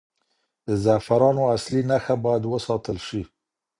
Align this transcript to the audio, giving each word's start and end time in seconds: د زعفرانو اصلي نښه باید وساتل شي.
د 0.67 0.69
زعفرانو 0.83 1.43
اصلي 1.55 1.81
نښه 1.89 2.15
باید 2.25 2.43
وساتل 2.53 2.97
شي. 3.07 3.21